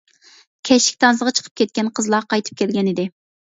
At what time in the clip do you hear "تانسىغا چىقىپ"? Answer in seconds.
1.05-1.61